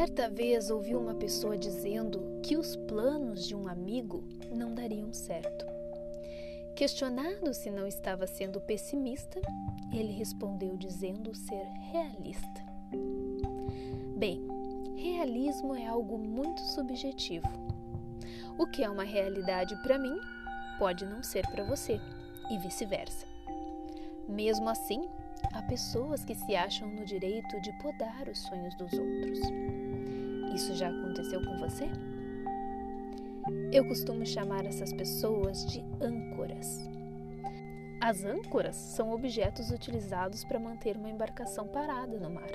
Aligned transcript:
Certa 0.00 0.30
vez 0.30 0.70
ouvi 0.70 0.94
uma 0.94 1.14
pessoa 1.14 1.58
dizendo 1.58 2.40
que 2.42 2.56
os 2.56 2.74
planos 2.74 3.46
de 3.46 3.54
um 3.54 3.68
amigo 3.68 4.24
não 4.50 4.74
dariam 4.74 5.12
certo. 5.12 5.66
Questionado 6.74 7.52
se 7.52 7.70
não 7.70 7.86
estava 7.86 8.26
sendo 8.26 8.62
pessimista, 8.62 9.38
ele 9.92 10.10
respondeu 10.12 10.74
dizendo 10.78 11.34
ser 11.34 11.66
realista. 11.92 12.64
Bem, 14.16 14.40
realismo 14.96 15.74
é 15.74 15.86
algo 15.86 16.16
muito 16.16 16.62
subjetivo. 16.62 17.46
O 18.56 18.66
que 18.66 18.82
é 18.82 18.88
uma 18.88 19.04
realidade 19.04 19.76
para 19.82 19.98
mim 19.98 20.18
pode 20.78 21.04
não 21.04 21.22
ser 21.22 21.46
para 21.48 21.62
você, 21.62 22.00
e 22.50 22.56
vice-versa. 22.56 23.26
Mesmo 24.26 24.66
assim, 24.70 25.02
há 25.52 25.60
pessoas 25.60 26.24
que 26.24 26.34
se 26.34 26.56
acham 26.56 26.88
no 26.88 27.04
direito 27.04 27.60
de 27.60 27.70
podar 27.82 28.28
os 28.28 28.38
sonhos 28.38 28.74
dos 28.76 28.94
outros. 28.94 29.89
Isso 30.54 30.74
já 30.74 30.88
aconteceu 30.88 31.40
com 31.44 31.56
você? 31.58 31.88
Eu 33.72 33.86
costumo 33.86 34.26
chamar 34.26 34.66
essas 34.66 34.92
pessoas 34.92 35.64
de 35.66 35.84
âncoras. 36.00 36.80
As 38.00 38.24
âncoras 38.24 38.76
são 38.76 39.12
objetos 39.12 39.70
utilizados 39.70 40.44
para 40.44 40.58
manter 40.58 40.96
uma 40.96 41.08
embarcação 41.08 41.68
parada 41.68 42.18
no 42.18 42.30
mar. 42.30 42.50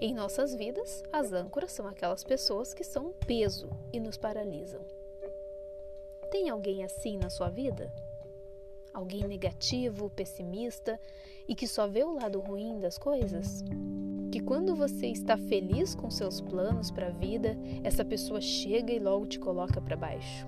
Em 0.00 0.14
nossas 0.14 0.54
vidas, 0.54 1.02
as 1.12 1.32
âncoras 1.32 1.72
são 1.72 1.86
aquelas 1.86 2.22
pessoas 2.22 2.74
que 2.74 2.84
são 2.84 3.06
um 3.08 3.12
peso 3.12 3.70
e 3.92 3.98
nos 3.98 4.16
paralisam. 4.16 4.80
Tem 6.30 6.50
alguém 6.50 6.84
assim 6.84 7.16
na 7.16 7.30
sua 7.30 7.48
vida? 7.48 7.92
Alguém 8.92 9.24
negativo, 9.24 10.10
pessimista 10.10 11.00
e 11.48 11.54
que 11.54 11.66
só 11.66 11.86
vê 11.88 12.04
o 12.04 12.14
lado 12.14 12.38
ruim 12.38 12.78
das 12.78 12.98
coisas? 12.98 13.64
Que 14.30 14.40
quando 14.40 14.76
você 14.76 15.06
está 15.06 15.36
feliz 15.36 15.94
com 15.94 16.10
seus 16.10 16.40
planos 16.40 16.90
para 16.90 17.08
a 17.08 17.10
vida, 17.10 17.56
essa 17.82 18.04
pessoa 18.04 18.40
chega 18.40 18.92
e 18.92 18.98
logo 18.98 19.26
te 19.26 19.38
coloca 19.38 19.80
para 19.80 19.96
baixo? 19.96 20.46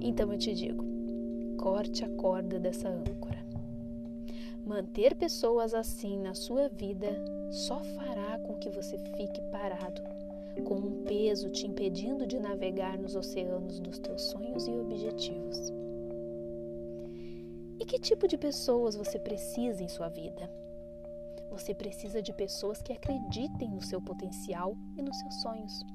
Então 0.00 0.32
eu 0.32 0.38
te 0.38 0.52
digo, 0.52 0.84
corte 1.56 2.04
a 2.04 2.08
corda 2.08 2.58
dessa 2.58 2.88
âncora. 2.88 3.42
Manter 4.66 5.14
pessoas 5.14 5.74
assim 5.74 6.18
na 6.18 6.34
sua 6.34 6.68
vida 6.68 7.08
só 7.50 7.82
fará 7.82 8.38
com 8.38 8.54
que 8.54 8.68
você 8.68 8.98
fique 8.98 9.40
parado 9.50 10.02
com 10.60 10.74
um 10.74 11.02
peso 11.04 11.48
te 11.48 11.66
impedindo 11.66 12.26
de 12.26 12.38
navegar 12.38 12.98
nos 12.98 13.16
oceanos 13.16 13.80
dos 13.80 13.98
teus 13.98 14.22
sonhos 14.22 14.68
e 14.68 14.72
objetivos. 14.72 15.72
E 17.80 17.84
que 17.86 17.98
tipo 17.98 18.28
de 18.28 18.36
pessoas 18.36 18.94
você 18.94 19.18
precisa 19.18 19.82
em 19.82 19.88
sua 19.88 20.08
vida? 20.08 20.48
Você 21.62 21.74
precisa 21.74 22.20
de 22.20 22.32
pessoas 22.32 22.82
que 22.82 22.92
acreditem 22.92 23.70
no 23.70 23.80
seu 23.80 24.02
potencial 24.02 24.76
e 24.96 25.00
nos 25.00 25.16
seus 25.20 25.42
sonhos. 25.42 25.86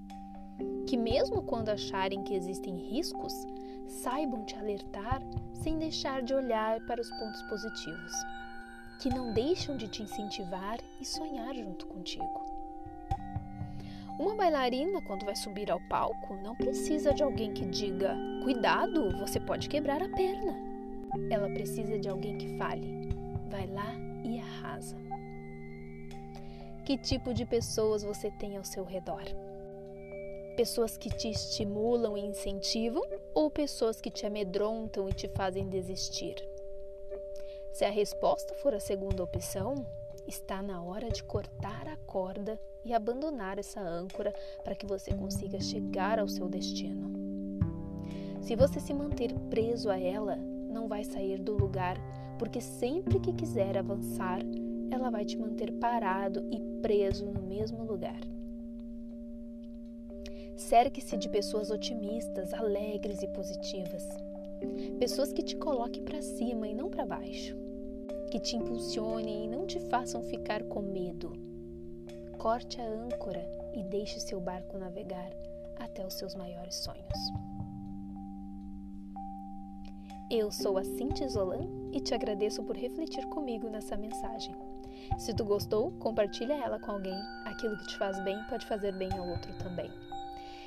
Que, 0.88 0.96
mesmo 0.96 1.42
quando 1.42 1.68
acharem 1.68 2.24
que 2.24 2.34
existem 2.34 2.74
riscos, 2.90 3.34
saibam 3.86 4.46
te 4.46 4.56
alertar 4.56 5.22
sem 5.52 5.78
deixar 5.78 6.24
de 6.24 6.34
olhar 6.34 6.80
para 6.86 7.02
os 7.02 7.10
pontos 7.10 7.44
positivos. 7.50 8.14
Que 9.02 9.10
não 9.10 9.34
deixam 9.34 9.76
de 9.76 9.90
te 9.90 10.04
incentivar 10.04 10.78
e 11.02 11.06
sonhar 11.06 11.54
junto 11.54 11.86
contigo. 11.88 12.46
Uma 14.18 14.36
bailarina, 14.36 15.02
quando 15.02 15.26
vai 15.26 15.36
subir 15.36 15.70
ao 15.70 15.82
palco, 15.90 16.34
não 16.38 16.56
precisa 16.56 17.14
de 17.14 17.24
alguém 17.24 17.54
que 17.54 17.66
diga: 17.66 18.16
cuidado, 18.42 19.10
você 19.18 19.38
pode 19.38 19.68
quebrar 19.68 20.02
a 20.02 20.08
perna. 20.08 20.56
Ela 21.30 21.50
precisa 21.50 22.00
de 22.00 22.08
alguém 22.08 22.38
que 22.38 22.58
fale: 22.58 23.10
vai 23.50 23.68
lá 23.68 23.94
e 24.24 24.40
arrasa. 24.40 25.07
Que 26.88 26.98
tipo 26.98 27.34
de 27.34 27.46
pessoas 27.46 28.02
você 28.02 28.32
tem 28.32 28.56
ao 28.56 28.64
seu 28.64 28.86
redor? 28.86 29.26
Pessoas 30.56 30.96
que 30.96 31.10
te 31.10 31.30
estimulam 31.30 32.18
e 32.18 32.22
incentivam 32.22 33.04
ou 33.36 33.52
pessoas 33.52 34.00
que 34.00 34.10
te 34.10 34.26
amedrontam 34.26 35.10
e 35.10 35.12
te 35.12 35.28
fazem 35.28 35.68
desistir? 35.68 36.36
Se 37.74 37.84
a 37.84 37.90
resposta 37.90 38.54
for 38.54 38.74
a 38.74 38.80
segunda 38.80 39.22
opção, 39.22 39.86
está 40.26 40.62
na 40.62 40.82
hora 40.82 41.10
de 41.10 41.26
cortar 41.26 41.90
a 41.90 41.98
corda 41.98 42.58
e 42.86 42.94
abandonar 42.94 43.60
essa 43.60 43.82
âncora 43.82 44.34
para 44.64 44.74
que 44.74 44.86
você 44.86 45.14
consiga 45.14 45.60
chegar 45.60 46.20
ao 46.20 46.30
seu 46.30 46.48
destino. 46.48 47.12
Se 48.40 48.56
você 48.56 48.80
se 48.80 48.94
manter 48.94 49.34
preso 49.50 49.90
a 49.90 50.00
ela, 50.00 50.38
não 50.38 50.88
vai 50.88 51.04
sair 51.04 51.38
do 51.38 51.52
lugar, 51.52 51.98
porque 52.40 52.62
sempre 52.62 53.20
que 53.20 53.34
quiser 53.34 53.78
avançar, 53.78 54.40
ela 54.92 55.10
vai 55.10 55.26
te 55.26 55.38
manter 55.38 55.72
parado 55.74 56.48
e 56.52 56.60
preso 56.82 57.26
no 57.26 57.42
mesmo 57.42 57.84
lugar. 57.84 58.20
Cerque-se 60.56 61.18
de 61.18 61.30
pessoas 61.30 61.70
otimistas, 61.70 62.54
alegres 62.54 63.22
e 63.22 63.28
positivas. 63.28 64.08
Pessoas 65.00 65.32
que 65.32 65.44
te 65.44 65.56
coloquem 65.56 66.04
para 66.04 66.22
cima 66.22 66.68
e 66.68 66.74
não 66.74 66.90
para 66.90 67.06
baixo 67.06 67.68
que 68.30 68.40
te 68.40 68.58
impulsionem 68.58 69.46
e 69.46 69.48
não 69.48 69.66
te 69.66 69.80
façam 69.80 70.22
ficar 70.24 70.64
com 70.64 70.82
medo. 70.82 71.34
Corte 72.38 72.80
a 72.82 72.88
âncora 72.88 73.44
e 73.74 73.84
deixe 73.84 74.20
seu 74.20 74.40
barco 74.40 74.78
navegar 74.78 75.32
até 75.80 76.06
os 76.06 76.14
seus 76.14 76.36
maiores 76.36 76.76
sonhos. 76.76 77.32
Eu 80.30 80.52
sou 80.52 80.78
a 80.78 80.84
Cintia 80.84 81.28
Zolan 81.30 81.68
e 81.94 82.02
te 82.02 82.14
agradeço 82.14 82.62
por 82.64 82.76
refletir 82.76 83.26
comigo 83.28 83.70
nessa 83.70 83.96
mensagem. 83.96 84.54
Se 85.18 85.34
tu 85.34 85.46
gostou, 85.46 85.92
compartilha 86.00 86.54
ela 86.54 86.80
com 86.80 86.92
alguém. 86.92 87.20
Aquilo 87.46 87.78
que 87.78 87.88
te 87.88 87.98
faz 87.98 88.20
bem 88.24 88.38
pode 88.50 88.66
fazer 88.66 88.94
bem 88.94 89.12
ao 89.14 89.28
outro 89.28 89.54
também. 89.58 89.90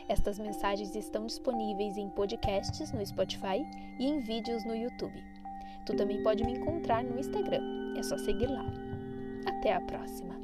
Estas 0.08 0.38
mensagens 0.38 0.96
estão 0.96 1.26
disponíveis 1.26 1.96
em 1.96 2.08
podcasts 2.10 2.92
no 2.92 3.04
Spotify 3.06 3.64
e 3.98 4.06
em 4.06 4.20
vídeos 4.20 4.64
no 4.64 4.74
YouTube. 4.74 5.22
Tu 5.86 5.96
também 5.96 6.22
pode 6.22 6.42
me 6.44 6.52
encontrar 6.52 7.04
no 7.04 7.18
Instagram, 7.18 7.94
é 7.96 8.02
só 8.02 8.18
seguir 8.18 8.48
lá. 8.48 8.64
Até 9.46 9.74
a 9.74 9.80
próxima! 9.80 10.34